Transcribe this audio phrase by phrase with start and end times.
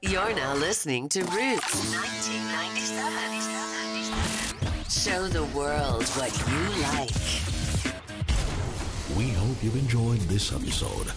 [0.00, 4.88] You're now listening to Roots 1997.
[4.88, 6.54] Show the world what you
[6.94, 7.10] like.
[9.18, 11.10] We hope you've enjoyed this episode.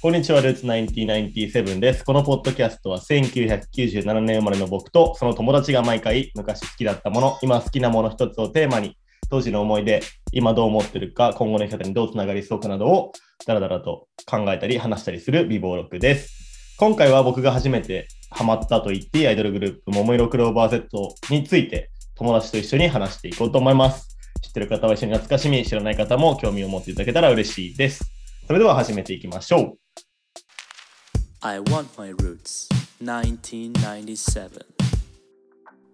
[0.00, 2.04] こんにちは、ルーツ1997です。
[2.04, 8.96] このポッドキャストは1997年生まれの僕とその友達が毎回昔好きだったもの、今好きなもの一つをテーマに
[9.28, 13.10] 当時の思い出、今どう思ってるか、今後の生き方にどうつながりそうかなどを
[13.44, 16.47] ダラダラと考えたり話したりする美貌録です。
[16.80, 24.16] 今回は僕が初めてハマったと言っていいアイドルグループ、ももいろクローバー Z について友達と一緒に話していこうと思います。
[24.42, 28.04] 知ってる方は一緒に懐かしみ、知らない方も興味を持っていただけたら嬉しいです。
[28.46, 29.78] それでは始めていきましょう。
[31.40, 32.68] I want my roots
[33.02, 34.48] 1997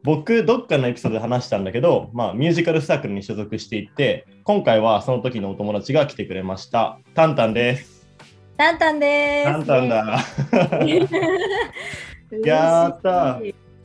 [0.02, 6.98] 僕、どっかのエピソードで話したんだけど、まあ、ミュージカルサークルに所属していて、今回はその時のお友達が来てくれました。
[7.14, 7.93] タンタンです。
[8.56, 9.50] タンタンです。
[9.50, 10.18] タンタンだ。
[12.44, 13.40] やった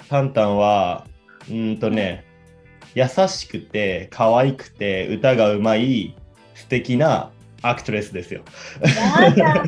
[0.08, 1.08] タンタンは、
[1.48, 2.24] うーんとね、
[2.94, 6.16] 優しくて、可愛くて、歌がうまい、
[6.54, 8.44] 素敵なアクトレスですよ。
[9.36, 9.66] やだ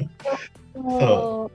[0.76, 1.52] もう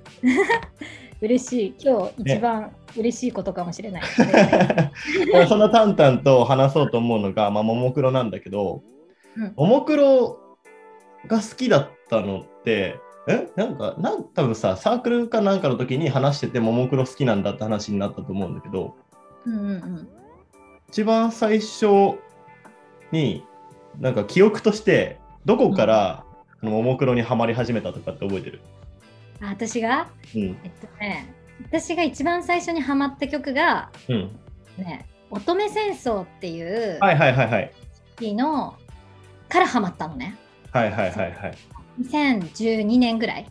[1.25, 1.75] 嬉しい。
[1.79, 4.03] 今日一番嬉しいことかもしれない。
[5.49, 8.83] そのタンタンと話そうと思うのが、まあ、ももクロなんだけど、
[9.37, 10.39] うんももクロ
[11.27, 13.49] が好きだったのって、え？
[13.57, 18.97] なんか、なん多分さ、サークルかなんかの時に話してて、ももクロ好きなんだって話になったと思うんだけど、
[19.45, 20.09] うんうんうん。
[20.89, 22.19] 一番最初
[23.11, 23.45] に、
[23.99, 26.25] なんか記憶として、どこから、
[26.63, 28.61] ももクロにはまり始めたとかって覚えてる？
[29.41, 30.09] あ私が？
[30.35, 30.43] うん。
[30.65, 34.39] えっとね、私が一番最初にハマった曲がうん。
[34.79, 37.73] ね、乙女戦争っていうはいはいはいはい。
[38.19, 38.77] 日の
[39.49, 40.37] からハマったのね。
[40.71, 41.59] はいはいはいはい。
[42.01, 43.47] 2012年ぐらい。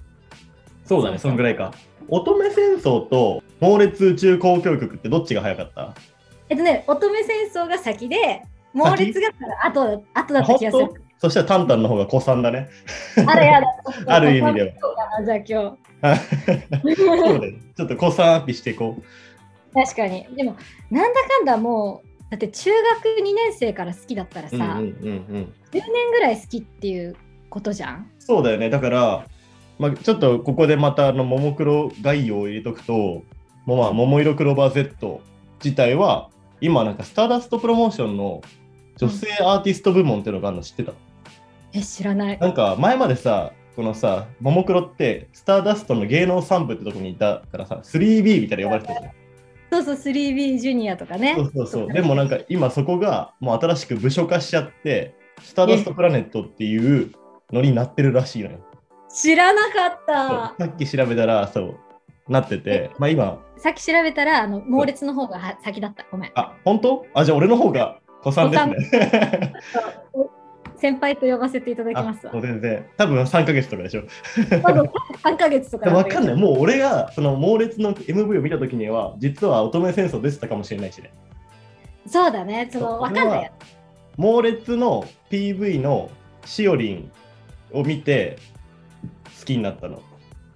[0.86, 1.74] そうだね、そうそうんそぐらいか。
[2.08, 5.94] 乙女戦争と猛烈宇宙交響曲ってどっちが早かった？
[6.50, 8.44] えっとね、乙女戦争が先で、
[8.74, 9.30] 猛烈が
[9.64, 10.88] 後後だった気がする
[11.18, 12.70] そしたらタンタンの方が古参だね。
[13.26, 13.68] あれやだ。
[14.14, 15.78] ある意味ではじゃあ今
[16.96, 17.54] そうだよ。
[17.76, 19.02] ちょっと古参アピしていこう。
[19.80, 19.86] 日。
[19.86, 20.28] 確かに。
[20.36, 20.56] でも、
[20.92, 25.54] なんだかんだもう、だって中学2年生から好きだったらさ、うんうんうんうん。
[25.72, 27.16] 10年ぐらい好きっていう
[27.50, 28.12] ことじゃん？
[28.20, 28.70] そうだよね。
[28.70, 29.26] だから、
[29.80, 33.24] まあ、ちょっとここでまたあのももクロ概要を入れとくと、
[33.66, 35.22] もうまあ、桃色クローバー Z
[35.64, 36.30] 自体は、
[36.62, 38.42] 今なんかスターダストプロモーションの
[38.98, 40.94] 女性アーティスト部門っていうのがあるの知ってた、
[41.74, 42.40] え、知らない。
[42.40, 49.14] なんか前までさ、このさ、ももクロってスターダストの芸能三部ってとこにいたからさ、3B みたいな呼ばれてたじゃん。
[49.84, 51.36] そうそう、3B ジュニアとかね。
[51.36, 51.92] そうそうそう。
[51.92, 57.12] でもなんか今そこがもう新しく部署化しちゃって、スターダストプラネットっていう
[57.52, 58.60] のになってるらしいのよ。
[59.10, 60.56] 知らなかった。
[60.58, 61.78] さっき調べたら、そう、
[62.28, 66.06] なってて、まあ今、さっき調べたら、あの猛烈の方がは先だった。
[66.12, 66.32] ごめん。
[66.36, 67.06] あ、本当？
[67.14, 69.54] あ、じゃあ俺の方が子さんですね。
[70.78, 72.46] 先輩と呼ばせていただきますわあもう。
[72.46, 72.86] 全然。
[72.98, 74.04] 多分3ヶ月とかでしょ。
[74.62, 74.84] まだ
[75.24, 76.36] 3ヶ月とかわかんない。
[76.36, 76.38] い。
[76.38, 81.14] もう俺がその猛烈の MV を見たときには、実は乙女戦争出てたかもしれないしね。
[82.06, 82.70] そうだね。
[82.72, 83.52] そのわかんないや
[84.18, 86.12] 猛烈の PV の
[86.44, 87.12] しおりん
[87.72, 88.38] を見て
[89.40, 90.02] 好きになったの。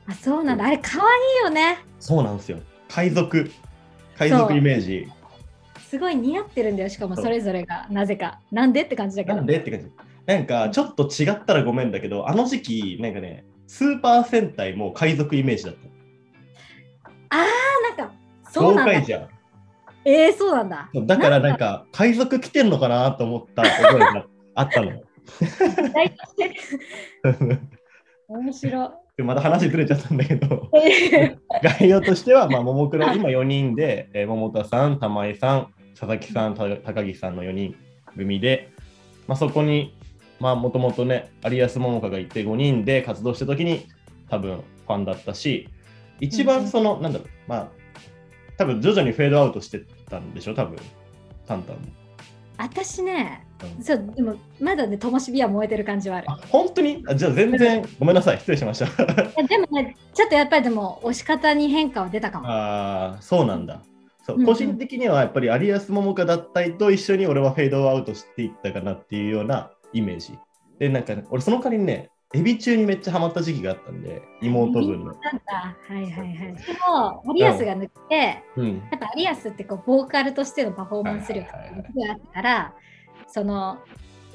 [0.08, 0.66] あ、そうなんだ。
[0.66, 1.80] あれ、可愛いよね。
[2.00, 2.60] そうなんですよ。
[2.90, 3.52] 海賊。
[4.18, 5.08] 海賊イメージ。
[5.88, 6.90] すごい似合ってるんだよ。
[6.90, 7.88] しかもそれぞれが。
[7.90, 8.40] なぜか。
[8.52, 9.46] なんでって感じだけどなん。
[9.46, 9.92] でって感じ。
[10.26, 17.38] なんかちょっと違ったらごめんだけど、あの時期、なんかね、スーパー戦隊も海賊イメージだった。
[17.38, 18.14] あー、なんか、
[18.52, 19.02] そうなんだ。
[19.02, 19.30] じゃん。
[20.06, 20.90] えー、そうなんだ。
[20.94, 24.26] だからなんか海賊来てんのかなと思った覚えが
[24.56, 25.02] あったの。
[28.28, 31.36] 面白でまた話ずれちゃったんだけど、い。
[31.62, 37.76] 概要としては、まあ、ももクロ、今4人で、えー桃田さん、玉井さん、佐々木さん、た高木さんの4人
[38.16, 38.70] 組で、
[39.28, 39.94] まあ、そこに、
[40.40, 43.88] まあ、もともとね、有安桃香がいて5人で活動した時に、
[44.30, 45.68] 多分ファンだったし、
[46.22, 47.68] 一番その、なんだろう、まあ、
[48.58, 50.78] 多分徐々にフェードアウトしてたんでしょ、多分
[51.46, 51.82] タンタンも。
[52.58, 53.49] 私ね、うん
[53.82, 56.28] そう、でも、まだね、ともしびは燃えてる感じはある。
[56.30, 57.04] あ、本当に？
[57.08, 58.86] あじゃあ全然、ごめんなさい、失礼しました。
[59.44, 62.48] でもね、ちょっとやっぱりでも、押し方に変化は出たかも。
[62.48, 63.82] ああ、そうなんだ。
[64.24, 70.38] そううんうん個人的にはやっぱり有安桃香脱退と一緒に俺はフェードアウトしていったかなっていうようなイメージ。
[70.78, 75.06] で、なんか、俺その代わりにね、エビ中にめっちゃハマった時期があったんで、妹分の。
[75.06, 75.22] なんだ。
[75.52, 76.38] はいはいはい。
[76.54, 78.68] でも、有安が抜けて、うん。
[78.92, 82.74] やっぱ有安ってこうボーカルとしてのパフォーマンス力はいはいはいはいがあったから、
[83.32, 83.78] その、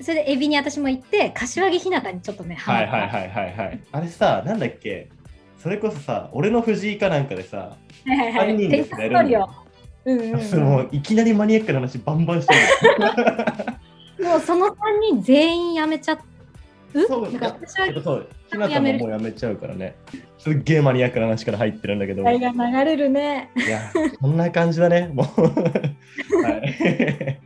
[0.00, 2.56] それでエビに私も行って、柏木ひなたにちょっとね。
[2.56, 3.80] はいはいはいはいはい。
[3.92, 5.08] あれさ、なんだっけ？
[5.58, 7.76] それこそさ、俺の藤井かなんかでさ、
[8.06, 8.48] はいはいはい。
[8.48, 9.50] 三人でやるんだよ。
[10.04, 12.60] うんうんもういきなりマニアックな話バンバンしてる。
[14.28, 16.18] もうその3人全員辞めちゃ
[16.92, 17.06] う？
[17.06, 19.94] そうなんか私はそう、ひなたももうやめちゃうからね。
[20.38, 22.22] すっげえマニアックな話から入ってるんだけど。
[22.22, 23.50] 時代が流れるね。
[23.56, 25.40] いや、こんな感じだね、もう。
[26.44, 27.40] はい、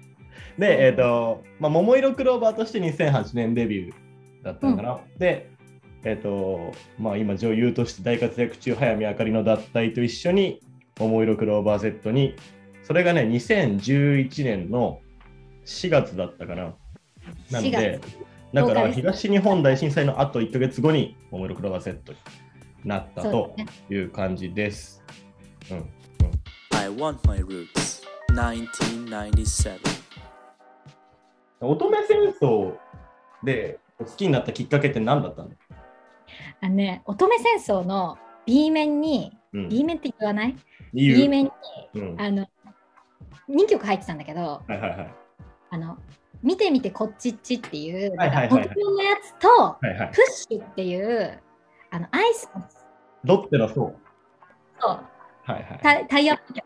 [0.59, 3.95] で、えっ、と、まあ、桃色クローバーとして2008年デビュー
[4.45, 4.99] だったのかな。
[5.17, 5.51] で、
[6.05, 10.61] えっ、と、まあ、今、女優として大活躍中、早見あかりの脱退と一緒に、
[10.99, 12.35] 桃色クローバー Z に、
[12.83, 15.01] それがね、2011年の
[15.65, 16.75] 4月だったかな。
[17.53, 18.01] なので
[18.53, 22.19] 4、だから10日です東日本大震災のあと1ヶ月後に、桃色クローバー Z に
[22.85, 23.55] なったと
[23.91, 25.05] いう感じです。
[25.71, 25.85] うん。
[26.77, 28.03] I want my roots.
[28.33, 29.98] 1997.
[31.61, 32.77] 乙女戦争
[33.43, 35.51] で好きになったきっかけって何だったの、
[36.61, 40.57] あのね、乙女戦争の B 面に、うん、B 面って言わない
[40.95, 41.51] ?B 面に
[41.95, 42.47] うん、はいあの
[43.51, 45.15] 2曲入ってたんだけど、はいはい。
[45.71, 45.97] あの
[46.43, 51.41] 見てみてこっちっちっていう、はいはいはいのやつと、はいはい、プッシュっていう、
[51.91, 52.63] あのアイスの
[53.25, 53.97] ロッテのそう。
[54.81, 55.03] そうは
[55.49, 55.81] いはい。
[55.83, 56.65] タイタイアップ曲。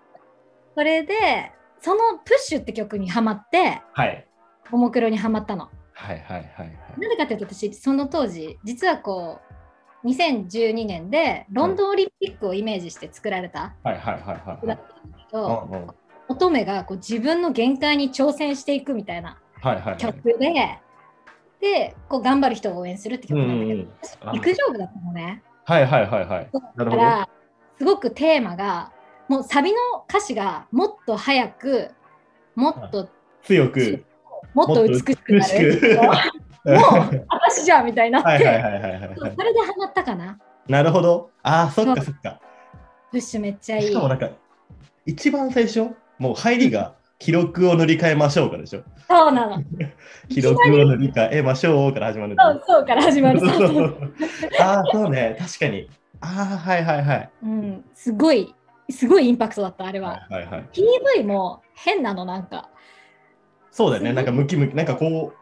[0.74, 4.26] それで、そのプッシュって曲にハマって、はい
[4.70, 5.68] ももクロにハマったの。
[5.92, 7.00] はいはいはいはい。
[7.00, 9.40] なぜかというと私、その当時、実はこ
[10.02, 15.94] う、2012年でロンドンオリンピックをイメージして作られたはいはいはいはい曲だったんだけど、
[16.28, 19.96] 乙女がこう自分の限界に挑戦していくみたいなはいはいはい。
[19.98, 20.80] 曲で、
[21.60, 23.88] で、こう頑張る人を応援するって曲なんだけど、うんうん
[24.28, 25.42] あ陸上部だったのね。
[25.64, 26.50] はいはいはいはい。
[26.76, 27.28] だから、
[27.78, 28.92] すごくテーマが、
[29.28, 29.78] もうサビの
[30.08, 31.92] 歌詞がもっと早く、
[32.56, 33.08] もっと、
[33.42, 34.04] 強く、
[34.54, 35.80] もっと美しくなる？
[35.80, 35.96] く
[36.64, 40.38] もう、私じゃんみたいになって、それでハマったかな？
[40.68, 41.30] なるほど。
[41.42, 42.40] ああ、そっかそっか。
[43.10, 43.88] プッシュめっちゃいい。
[43.88, 44.30] しかもなんか、
[45.06, 45.88] 一番最初、
[46.18, 48.84] もう入りが記録を塗り替えましょうからでしょ。
[49.08, 49.62] そうなの。
[50.30, 53.40] 記録を塗り替えましょうから始まるそうそうから始まる。
[54.60, 55.88] ああ、そうね、確かに。
[56.20, 57.30] ああ、はいはいはい。
[57.42, 58.54] うん、すごい、
[58.88, 60.26] すごいインパクトだった、あれは。
[60.30, 60.68] はいはいはい。
[60.72, 62.68] PV も変なの、なんか。
[63.72, 65.32] そうだよね、なんかムキムキ、なんかこ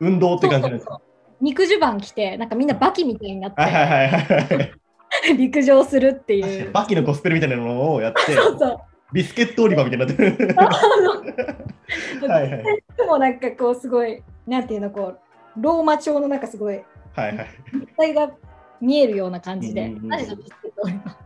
[0.00, 1.08] う、運動って感じなんですそうそうそう
[1.40, 4.48] 肉襦袢着て、なんかみんなバキみたいになっはいはいはいはい。
[4.48, 4.74] て、
[5.38, 6.70] 陸上するっていう。
[6.72, 8.78] バキのコスプレみたいなのをやって、そうそう。
[9.12, 10.54] ビスケット売り場みたいになってる。
[12.28, 15.18] はいはいでもなんかこうすごい、なんていうの、こう、
[15.56, 16.82] ローマ調のなんかすごい、
[17.14, 17.46] はいはい。
[17.72, 18.30] 立体が
[18.80, 19.86] 見えるような感じで。
[19.86, 21.16] うんビスケット売り場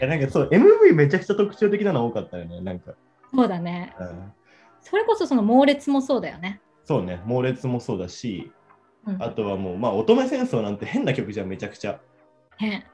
[0.00, 2.92] え なんかそう、MV めちゃくちゃ特徴的なの多かったよね、なんか。
[3.34, 3.94] そうだね。
[3.98, 4.32] うん
[4.84, 6.60] それこそその猛烈もそうだよね。
[6.84, 8.52] そうね、猛烈もそうだし、
[9.06, 11.98] うん、あとはもう、まあ、乙女戦争なんて変な曲じゃん、めちゃくちゃ。
[12.58, 12.84] 変。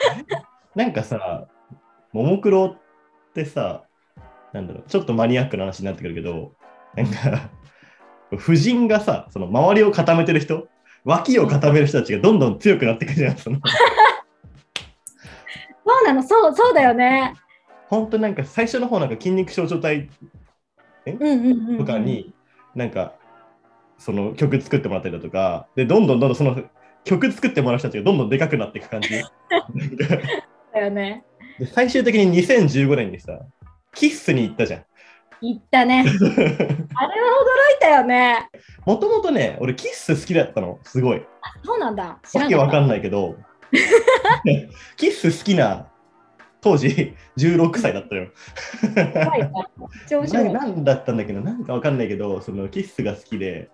[0.74, 1.46] なんかさ、
[2.12, 3.84] ももクロってさ、
[4.52, 6.54] なんだろう、ちょっとマニアックな話になってくるけど、
[6.94, 7.50] なんか、
[8.36, 10.66] 婦人がさ、その周りを固めてる人、
[11.04, 13.36] 脇を固める人たちがどんどん強くなってくるじゃん。
[13.36, 13.60] その
[15.86, 17.34] そうなの、そう、そうだよね。
[17.88, 20.35] 本当なんか最初の方なんか筋肉少女隊うんうんうん、うん。
[21.78, 22.34] とかに、
[22.74, 23.14] なんか、
[23.98, 26.62] その曲作ってもらったりだとか、で、どんどんどんどんその
[27.04, 29.08] 曲作ってもらう人たちがどんどんでかくなっていく感じ。
[30.72, 31.24] だよね。
[31.58, 33.40] で最終的に2015年にさ、
[33.94, 34.84] キッスに行ったじゃん。
[35.40, 36.04] 言ったね。
[36.04, 36.86] あれは驚い
[37.80, 38.48] たよね。
[38.84, 41.22] もともとね、俺キッス好きだったの、すごい。
[41.64, 42.18] そうなんだ。
[42.24, 43.36] 知わけわかんないけど、
[44.96, 45.88] キッス好きな
[46.66, 48.26] 当時 16歳だったよ。
[48.92, 49.26] た。
[49.26, 50.44] 怖いなめっちゃ面白い。
[50.46, 53.70] ななんだったんだけど、なんかわかんないけど、そのキッスが好きで、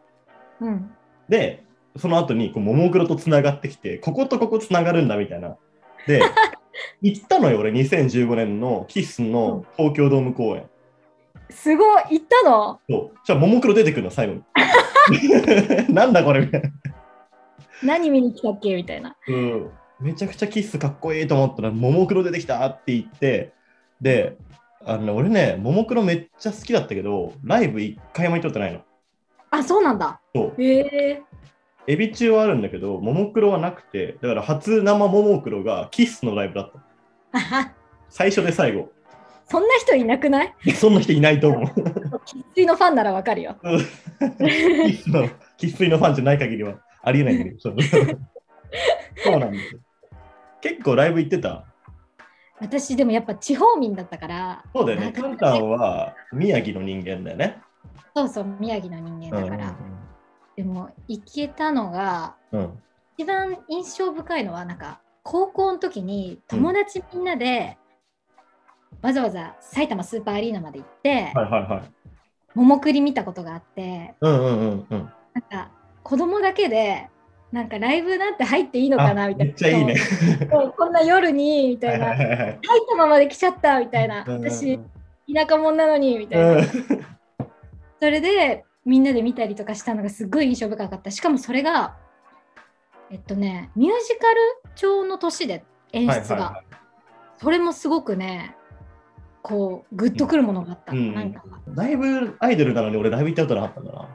[0.61, 0.91] うん。
[1.27, 1.65] で、
[1.97, 5.57] その後にこうももクロとつながってきて、こことここつながるんだみたいな。
[6.07, 6.21] で、
[7.01, 10.65] 行ったのよ、俺、2015年のキッスの東京ドーム公演。
[11.49, 12.03] すごい。
[12.11, 12.79] 行ったの？
[12.91, 13.19] そう。
[13.25, 14.43] じゃあ、ももクロ出てくるの、最後に。
[15.95, 16.71] なんだこれみたいな。
[17.83, 18.77] 何見に来たっけ？
[18.77, 19.17] みたいな。
[19.29, 19.71] うん。
[20.03, 23.53] めちゃくちゃキッスかっこいいと思ったら、ももクロ出てきたって言って、
[24.01, 24.37] で、
[24.85, 28.81] あのね俺ね、ももクロめっちゃ好きだったけど、ライブ一回も行ったことないの。
[29.51, 30.21] あ、そうなんだ。
[30.35, 30.63] そう。
[30.63, 31.23] へえ
[31.87, 36.73] エビ中はあるんだけど、ももクロはなくて、だから初生ももクロがキッスのライブだっ
[37.33, 37.75] た。
[38.09, 38.91] 最初で最後。
[39.47, 40.55] そんな人いなくない？
[40.73, 41.71] そんな人いないと思う。
[42.25, 43.57] 生粋のファンならわかるよ。
[43.63, 45.29] キッスの、
[45.59, 47.59] 生粋のファンじゃない限りはありえないんだけど。
[47.61, 47.77] そう
[49.23, 49.81] そうなんですよ。
[50.63, 51.65] 結構ライブ行ってた？
[52.61, 55.13] 私でもやっぱ地方民だったから、そうだよね。
[55.13, 57.61] カンタンは宮城の人間だよね。
[58.15, 59.77] そうそう、宮城の人間だから。
[60.57, 62.61] でも行けたのが、うん。
[62.61, 62.83] うん。
[63.19, 67.79] 一番印象深いのは、なんか、高校の時に友達みんなで、
[69.01, 71.83] わざわざ埼玉スーパーアリーナまで行って、はいはいはい。
[72.55, 75.13] 桃栗見たことがあってうんうんうんうん。
[75.33, 75.71] なんか
[76.03, 77.09] 子供だけで
[77.53, 79.51] なんかライブなんて入っていいのかなあみたいな。
[79.51, 79.97] めっちゃいいね。
[80.51, 82.07] こんな夜にみたはいいな。
[82.07, 82.39] はいはいはい。
[82.39, 84.25] 埼玉まで来ちゃったみたいな。
[84.27, 84.79] 私
[85.33, 86.75] 田舎者なのにみたいな、そ
[88.01, 91.11] れでみんなで見たりとかしたのがすっごい印象深かった。
[91.11, 91.97] しかもそれが
[93.11, 94.41] えっとねミュージカル
[94.75, 96.63] 調の年で演出が、
[97.39, 98.57] それもすごくね
[99.43, 104.09] こうグッとくるものがあった、うんなんか、だいぶアイドルなのに俺ライブ行ったことなかったんだな。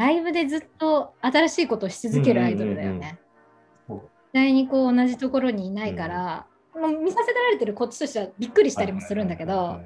[0.00, 3.18] ライブでずっと新しいことをし続けるアイドルだよね。
[3.86, 4.00] 絶
[4.32, 9.78] 対にこう同じところにいないから、もう見させられてるこっちとしてはびっくりしたりもするんだけど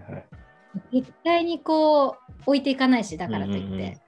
[0.92, 2.16] 絶対にこう
[2.46, 4.00] 置いていかないしだからといって、うんうんうん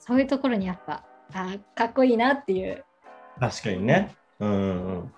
[0.00, 1.04] そういうところにやっぱ
[1.34, 2.82] あーかっこいいなっていう
[3.38, 4.16] 確かにね。
[4.40, 5.12] うんうんうん。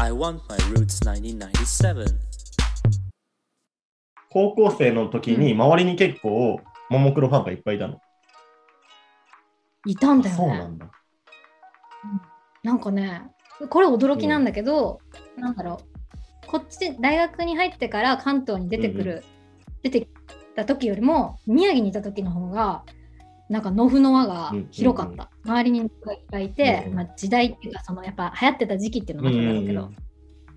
[0.00, 2.06] I want my roots 1997.
[4.30, 8.00] 高校生の時に周りに結構、ももクロファンがいっぱいいたの。
[9.86, 10.36] いたんだよね。
[10.36, 10.90] そうなんだ。
[12.62, 13.22] なんかね
[13.68, 15.00] これ驚きなんだけど、
[15.36, 15.80] なんだろ
[16.44, 16.46] う。
[16.46, 19.24] こっち大学に入ってから関東に出てくる、
[19.82, 20.08] 出てき
[20.54, 22.84] た時よりも宮城にいた時の方が
[23.48, 29.96] なんか野フの輪が広かった、周りに人がいっぱいいて、うんまあ、時代っていうかそのやっぱ流行ってた時期っていうのもあったんだけど、うん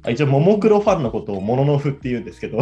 [0.05, 2.59] あ一応、ももクロファンのことをモノノフって言うんですけど、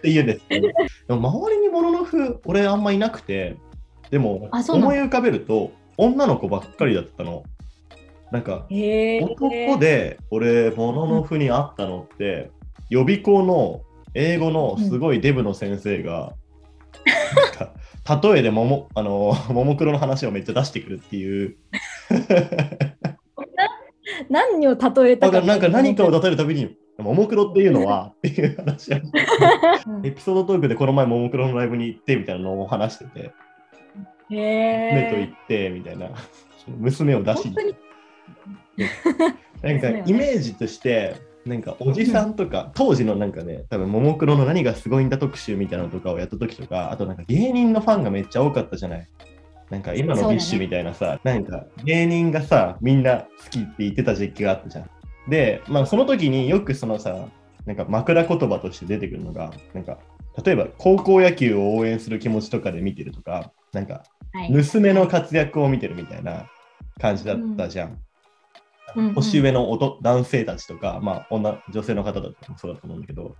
[0.00, 0.74] て言うんですけど、で
[1.14, 3.56] も周りにモノノフ、俺あんまいなくて、
[4.10, 7.44] でも思い浮かべると、女の子ばっかりだったの。
[8.32, 12.50] なんか、男で俺、モノノフに会ったのって、
[12.88, 13.82] 予備校の
[14.14, 16.34] 英語のすごいデブの先生が、
[17.34, 17.72] なんか
[18.28, 21.56] 例えでももあのももクロの話をめっちゃ出してくるっていう。
[24.28, 25.40] 何を例えたか。
[25.40, 29.00] なんか何かを例えるたびに、ももクロっていうのはっていう話エ
[30.10, 33.32] ピソードトークでこの前ももクロのライブに行ってみたいなのを話してて、
[34.30, 36.10] 娘と行へってみたいな、
[36.78, 37.56] 娘を出しに。
[39.62, 49.08] なんかイメージとして、なんかおじさんとか、当時のなんかね、多分ももクロの何がすごいんだ特集みたいなのとかをやった時とか、あとなんか芸人のファンがめっちゃ多かったじゃない。
[49.70, 54.90] なんか今の BiSH みたいなさ、なんか芸人がさ、みんな好きって言ってた時期があったじゃん。
[55.28, 57.28] で、まあその時によくそのさ、
[57.66, 59.98] なんか枕言葉として出てくるのが、なんか
[60.44, 66.46] 例えば高校野球を応援する気持ちとかで見てるとか、なんかはい娘の活躍を見てるみたいな
[67.00, 67.88] 感じだったじゃん。
[67.88, 68.00] うんうん
[69.14, 73.36] 年上のおと男性たちとか、まあ、女女性の方だとかもそうだと思うんだけど、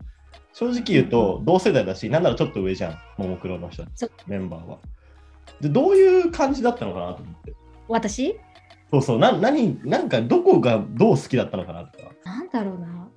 [0.52, 3.84] 正直言うと同世代だし、なんならちょっと上じゃん、ももクロの人
[4.28, 4.78] メンバーは。
[5.60, 7.52] で、どういう感じだったのかなと思って。
[7.88, 8.38] 私？
[8.92, 12.12] そうそう、な何なんかどこがどう好きだったのかなとか。
[12.24, 13.09] なんだろうな。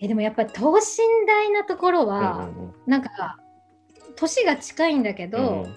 [0.00, 0.80] えでもやっぱり等身
[1.26, 3.38] 大なところは、うんうんなんか
[4.16, 5.76] 年が近いんだけど、うん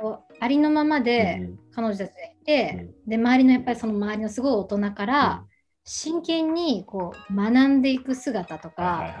[0.00, 5.44] こうありのままでうん彼女たちがいて、で周りのやっぱりその周りのすごい大人から、
[5.84, 9.14] 真剣にこう学んでいく姿とか。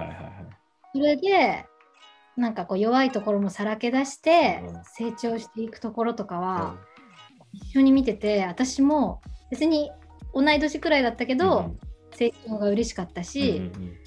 [0.92, 1.64] それで
[2.36, 6.76] なんかこう弱いところもさらけ出してうん成長していくところとかは、
[7.52, 9.92] 一緒に見てて私も別に
[10.34, 11.78] 同い年くらいだったけど、うん。
[12.16, 14.03] 成長が嬉しかったし、うんうんうん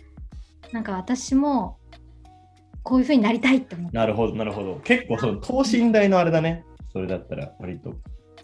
[0.72, 1.78] なんか私も
[2.84, 4.76] こういう風になりたいって思ってなるほど、なるほど。
[4.84, 6.64] 結構その等身大のあれだね。
[6.94, 7.94] それだったら割と。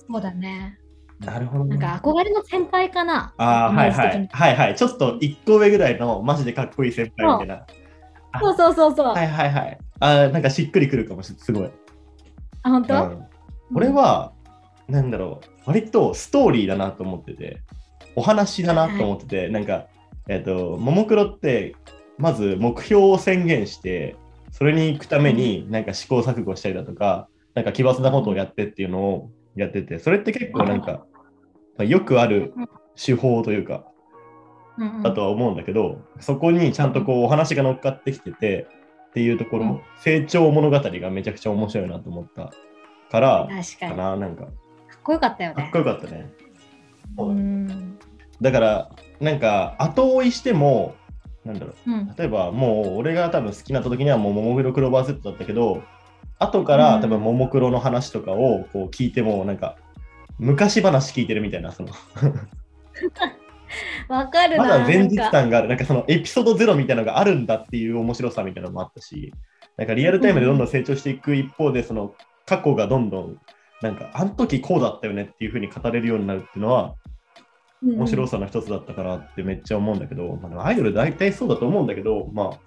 [0.08, 0.78] そうだね
[1.20, 1.78] なるほど、ね。
[1.78, 4.30] なんか憧れの先輩かなあはいはい。
[4.32, 4.76] はいはい。
[4.76, 7.66] ちょっと一個上ぐらいのマジでかっこいい先輩みたいな。
[8.42, 9.78] そうそうそうそう、はいはいはい。
[10.00, 11.46] あーなんかしっくりくるかもしれない。
[11.46, 11.72] すごい。
[12.64, 13.26] あ本当、うん、
[13.76, 14.34] 俺は、
[14.88, 17.62] なんだろう、割とストーリーだなと思ってて、
[18.16, 19.88] お話だなと思ってて、なんか、
[20.28, 21.76] えっ、と、ももクロって、
[22.18, 24.16] まず目標を宣言して、
[24.52, 31.06] それに行くためになんか試行錯誤したりだとか、なんか奇抜なことをやってっていうのをやってて、それって結構なんか、
[31.78, 32.54] まあよくある
[32.96, 33.86] 手法というか、
[34.78, 35.04] うんうん。
[35.04, 38.68] だとは思うんだけど、そこにちゃんとこうお話が乗っかってきてて
[39.10, 39.82] っていうところ、うん。
[40.00, 42.52] 成長物語がめちゃくちゃ面白いなと思った
[43.12, 44.48] から、確かな、なんか、
[45.04, 45.56] っこよかったよね。
[45.56, 46.32] かっこよかったね。
[47.18, 47.98] うん。
[48.42, 50.96] だから、なんか、後追いしても、
[51.46, 52.14] なんだろう、うん。
[52.18, 55.84] 例えばもう俺が多分好きになった時にはもうももクロクローバーセットだったけど、
[56.40, 57.02] 後からうん。
[57.02, 59.78] 多分ももクロの話とかをこう聞いても、なんか、
[60.40, 61.90] 昔話聞いてるみたいな、その。
[64.08, 69.34] わかるなまだ前日感がある、なんかそのエピソードゼロみたいなのがあるんだっていう面白さみたいなのもあったし、
[69.78, 72.14] なんかリアルタイムでどんどん成長していく一方で、その
[72.46, 73.38] 過去がどんどん
[73.82, 76.96] なんかあの時こうだったよねっていうふうに語れるようになるっていうのは
[77.84, 82.60] 面白さの一つだったかなってめっちゃ思うんだけど、まあでもアイドル大体そうだと思うんだけど、まあ、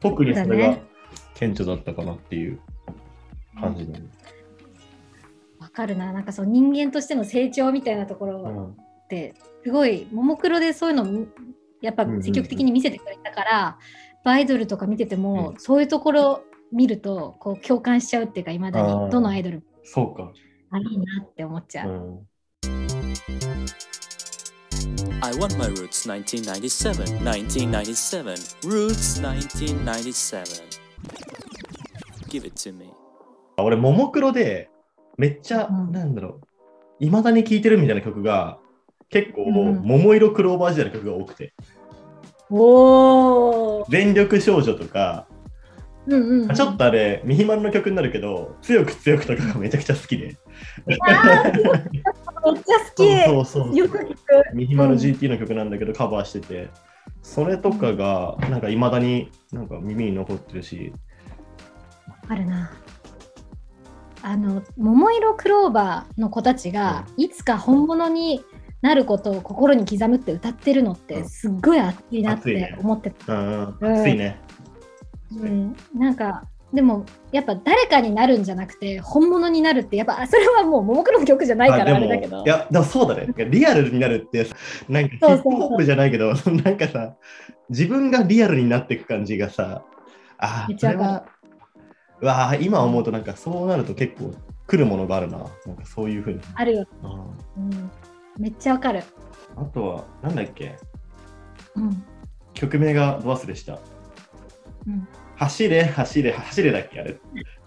[0.00, 0.78] 特にそれが
[1.34, 2.58] 顕著だったかなっていう
[3.60, 4.06] 感じだね。
[5.60, 8.66] わかるな、なんかそう人間としての成長みたいなところうん。
[9.04, 11.26] って、すごい、ももクロでそういうの、
[11.80, 13.78] やっぱ積極的に見せてくれたから、
[14.24, 15.60] アイドルとか見てても、うん。
[15.60, 20.32] そういうところ見ると、こう共感しちゃうっていうか、いまだに、どのアイドルもそうか。
[20.70, 22.26] あいいなって思っちゃう。
[25.24, 30.84] うん I want my roots 1997 1997 Roots 1997
[32.28, 32.92] Give it to me.
[33.56, 34.68] 俺、ももクロで
[35.16, 35.92] めっちゃ、うん。
[35.92, 36.40] なんだろ
[37.00, 38.58] う、いまだに聴いてるみたいな曲が、
[39.08, 39.82] 結構、うん。
[39.82, 41.54] 桃色クローバー時代の曲が多くて、
[42.50, 43.90] おー。
[43.90, 45.28] 全力少女とか、
[46.06, 50.36] うんうんうん、ちょっとあれ、ミヒマルの曲になるけど、強く強くとかがめちゃくちゃ好きで。
[50.86, 53.24] めっちゃ好き。
[53.24, 54.18] そうそうよく聞く。
[54.54, 56.68] ミヒマル GT の曲なんだけど、カバーしてて、
[57.22, 60.92] それとかが、なんかいまだになんか耳に残ってるし、
[62.28, 62.70] あるな。
[64.22, 68.42] あの桃色クローバーの子たちがいつか本物に
[68.80, 71.28] なることを心に刻むって歌ってるのってうん。
[71.28, 72.72] すっごい熱いなっ熱いね。
[72.74, 73.34] て思ってた。
[73.34, 74.00] うん、うん。
[74.00, 74.40] 熱いね。
[75.30, 76.42] うん、なんか
[76.74, 82.48] でもやっぱ誰かになるんじゃなくて本物になるってやっぱそれはもうももクロの曲じゃないからあれだけどい。
[82.48, 83.32] や、でもそうだね。
[83.48, 84.46] リアルになるって、
[84.88, 87.14] なんかヒップホップじゃないけど、 なんかさ、
[87.68, 89.84] 自分がリアルになっていく感じがさ、
[90.38, 91.24] あそれは、
[92.20, 94.32] うわあ、今思うとなんかそうなると結構
[94.66, 95.38] 来るものがあるな。
[95.38, 96.40] なんかそういうふうに。
[96.54, 97.90] あるよ、うんうん。
[98.38, 99.04] めっちゃわかる。
[99.56, 100.76] あとは、なんだっけ？
[101.76, 102.04] うん
[102.54, 103.78] 曲名がど忘れした。
[104.86, 107.16] うん、走れ、走れ、走れだっけあれ。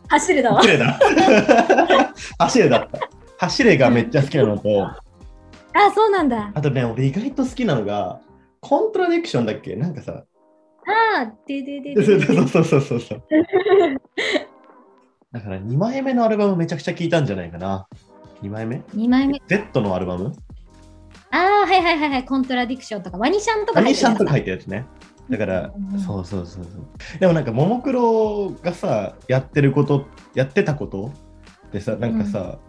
[0.09, 0.67] 走るだわ走。
[0.69, 0.99] れだ。
[2.39, 2.99] 走れだった。
[3.39, 6.51] 走れがめっちゃ好きなのと、あそうなんだ。
[6.55, 8.19] あとね、俺意外と好きなのが、
[8.61, 9.75] コントラディクションだっけ？
[9.75, 10.23] なんかさ、
[10.87, 13.23] ああででででそうでそうそうそうそう。
[15.31, 17.87] だから2枚目のアルバムめちゃくちゃ聴いたんじゃないかな。
[18.41, 19.41] 2枚目？2枚目。
[19.47, 20.33] ?Z のアルバム？
[21.29, 24.85] ああはいはいはいはいコントラディクションとかワニシャンとかアニシャンとか入っってるやつね。
[25.29, 27.19] だからうんうん、そうそうそうそう。
[27.19, 31.11] でもなんか、ももクロがさ、やってること、やってたこと
[31.71, 32.59] でさ、なんかさ、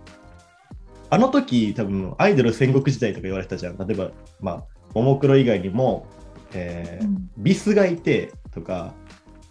[1.11, 3.79] あの時多分アイドル戦国時代とか言われてたじゃん。
[3.79, 6.07] 例えば、まあ、ももクロ以外にも、
[6.53, 7.31] えーうん。
[7.39, 8.93] BiS がいてとか、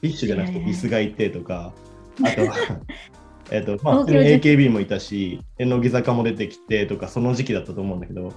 [0.02, 1.74] BiSH じゃなくて BiS がいてとか、
[2.24, 2.56] あとは、
[3.52, 8.34] えっと、まあ、AKB もいたし、乃木坂も出てきてとか、その時期だったと思うんだけど、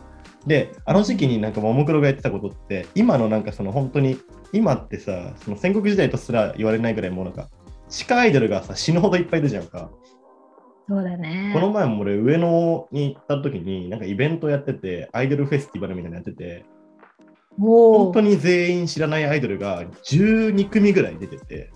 [0.46, 4.16] で、あの時期になんかももクロがやってたことって、今のなんかその本当に、
[4.52, 7.48] 今ってさ、その戦国時代とすら言われないぐらいもうなんか、
[7.88, 9.90] 地下アイドルがさ、死ぬほどいっぱいいるじゃんか。
[10.88, 11.52] そうだね。
[11.54, 16.64] この前も俺、上野に行った時に、なんかイベントやってて、アイドルフェスティバルみたいなのやってて、
[17.60, 21.70] お本当に全員知らないアイドルが12組ぐらい出てて、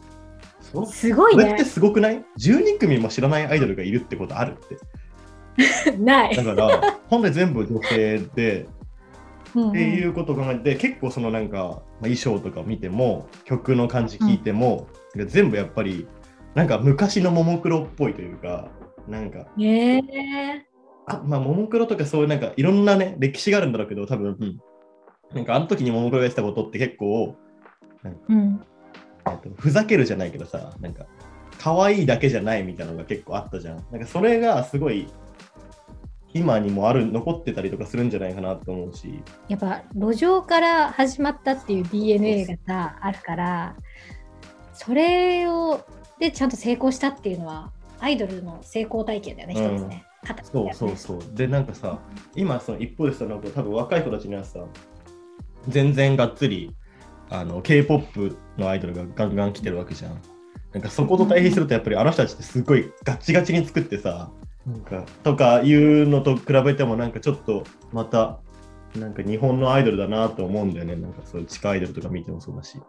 [0.61, 1.65] そすごいねそれって。
[1.65, 5.97] すごくない ?12 組も知らないアイドルがいるってことあるって。
[5.99, 6.37] ない。
[6.37, 8.67] だから、本来全部女性で、
[9.55, 16.07] うんうんっていうことを考えて、結構そのなんか、まあ、衣装とか見ても、曲の感じ聞いても、なんか全部やっぱり、
[16.55, 18.69] なんか昔のももクロっぽいというか、
[19.09, 20.67] なんか、ねえ。
[21.07, 24.61] あまあ、ももクロとかそういうなんかいろんなね、歴史があるんだろうけど、多分、うん
[25.33, 27.37] なんかあの時にももクロがやってたことって結構、
[28.29, 28.61] うん。
[29.27, 31.07] えっとふざけるじゃないけどさ、なんか、
[31.59, 33.85] 可愛いだけじゃないみたいなのが結構あったじゃん。
[33.91, 35.09] なんかそれがすごい、
[36.35, 43.77] 今にもある、残ってたりとかするんじゃないかなと思うし、やっぱ路上から始まったっていう DNA がさあるから
[44.75, 45.87] それを
[46.19, 50.05] でちゃんと成功したっていうのはアイドルの成功体験だよね、うん一つね。
[50.43, 51.35] そうそうそう。
[51.35, 51.99] で、なんかさ、
[52.35, 54.65] 今その一方でさ、なんか多分若い子たちにはさ、
[55.69, 56.75] 全然がっつり
[57.31, 60.21] あの K-POP のアイドルがガンガン来てるわけじゃん。
[60.73, 64.31] なんかそこと対比するとやっぱりあの人たちってすごいガチガチに作ってさ、
[64.67, 68.41] なんかとかいうのと比べてもなんかちょっとまた
[68.97, 70.97] なんか日本のアイドルだなと思うんだよね。
[70.97, 72.81] なんかそういう地下アイドルとか見てもそうだし。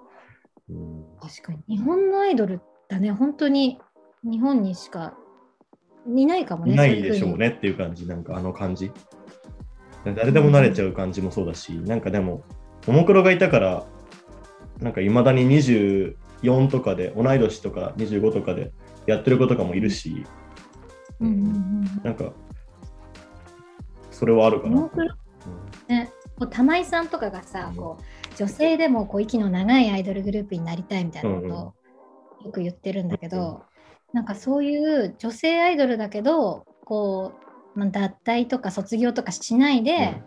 [0.70, 3.80] うん、確かに日本のアイドルだね本当に
[4.24, 5.16] 日本にしか
[6.08, 6.74] いないかもね。
[6.74, 8.92] いないでしょそうねっていう感じ、なんかあの感じ。
[10.04, 12.44] 誰でも慣れちゃう感じもそうだし、なんかでも、
[12.86, 13.86] ももクロがいたから、
[14.80, 18.72] なんかいまだに24とかで、同い年とか25とかで
[19.08, 20.26] やってる子とかもいるし、うに。
[21.20, 22.32] うんうんうんなんか、
[24.12, 24.90] それはあるかな。
[25.88, 31.74] ね、こう玉井さんとかがさ、こう女性でもこう息の長いアイドルグループになりたいみたいなことを
[32.46, 33.64] よく言ってるんだけど、
[34.14, 37.34] なんかそういう女性アイドルだけどこ
[37.76, 40.22] うまあ脱退とか卒業とかしないで、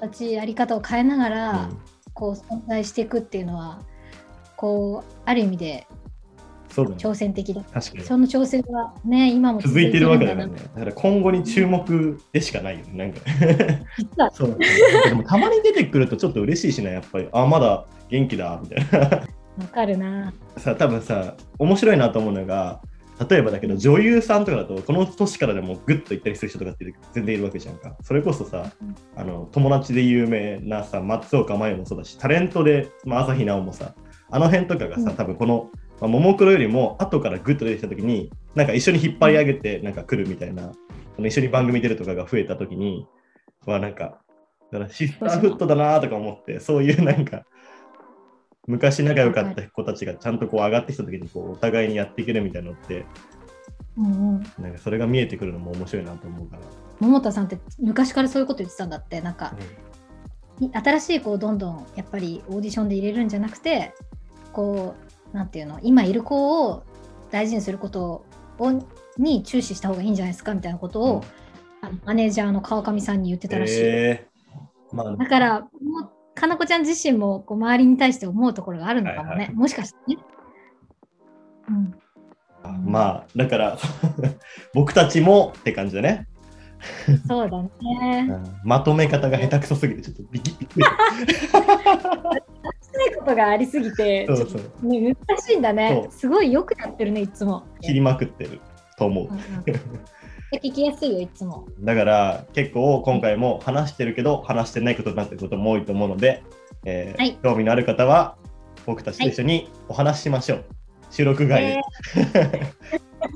[0.00, 1.78] 形やり方を変えながら、うん。
[2.18, 3.82] こう存在していくっていうのは
[4.56, 5.86] こうある意味で
[6.76, 6.96] そうだね。
[6.98, 8.04] 挑戦的だ確かに。
[8.04, 10.52] その挑戦はね今も続いてるわけだからね。
[10.74, 12.92] だから今後に注目でしかないよね。
[12.92, 13.20] なんか
[13.96, 14.66] 実はそうだね。
[15.06, 17.28] でもたまに出てくるとちょっと嬉しいしな、やっぱり。
[17.32, 19.08] あ、まだ元気だ、みたいな。
[19.08, 22.82] わかるなさ、多分さ、面白いなと思うのが、
[23.30, 28.70] 例えばだけど女優さんとかだとこの年からでもグッと行ったりする人とかって全然いるわけじゃんかそれこそさ
[29.16, 33.94] あの友達で有名なさ松岡茉優もそうだしタレントで、まあ、朝日奈央もさ
[34.30, 40.72] あの辺とかがさうん多分この、まあ、ももクロよりも後からグッと出てきた時になんか一緒に引っ張り上げてなんか来るみたいな
[41.14, 43.06] その一緒に番組出るとかが増えた時に
[43.64, 44.20] はなんか
[44.72, 47.44] だからシスターフットだなとか思ってそういうなんか
[48.66, 53.06] 昔仲良かった子たちがちゃんとこう上がってきた時にこうお互いにやっていけるみたいなのって
[53.96, 54.42] うんうん。
[54.58, 56.62] なんかそれが見えてくるのも面白いなと思うから。
[57.00, 59.54] 桃田さんって昔からそういうこと言ってたんだってなんか
[60.60, 63.92] い新しい子をどんどんやっぱりオーディションで入れるんじゃなくて
[64.52, 65.05] こう
[65.36, 65.78] なんていうの？
[65.82, 66.82] 今いる子を
[67.30, 68.24] 大事にすること
[68.58, 68.82] を
[69.18, 71.24] に注視した方がいいんじゃないですかみたいなことを、
[71.82, 72.00] うん。
[72.04, 75.68] マネージャーの川上さんに言ってたらしい、えーまあ、だからも
[76.04, 79.54] うかなこちゃん自身もこう周りに対して思うところがあるのかもね、はいはい。
[79.54, 80.18] もしかしてね、
[81.68, 81.94] うん、
[82.84, 83.78] まあ、だから、
[84.74, 86.26] 僕たちもって感じだね。
[87.26, 87.70] そうだね。
[88.64, 90.80] まとめ方が下手くそすぎて、ちょっとビキビキ。
[92.96, 98.60] ないことがありすぎてそうそうね、難しいんだねすごいよくやってるねいつも切りまくってる
[98.98, 99.32] と思ううん。
[99.32, 99.40] うん
[100.62, 106.44] 聞きやすいよいつもだから、結構今回も話してるけど、話してないことになってることも多いと思うので、
[106.84, 108.36] えーはい興味のある方は、
[108.86, 110.64] 僕たちと一緒にお話ししましょう。
[111.10, 111.80] 収録外で。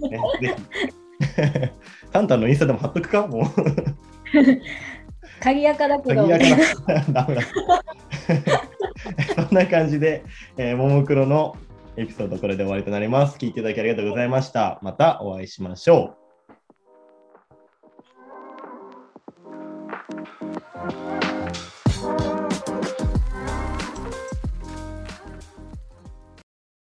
[0.05, 1.69] え ね、ぜひ。
[2.13, 3.27] タンタンのインスタでも貼っとくか？
[3.27, 3.43] もう。
[3.43, 4.61] ー
[5.43, 7.43] 鍵垢だけど鍵やからダメだ。
[9.35, 10.25] そんな感じで、
[10.57, 11.57] えー、ももクロの
[11.97, 13.37] エピソードこれで終わりとなります。
[13.37, 14.79] 聞いていただきありがとうございました。
[14.83, 16.20] またお会いしましょう。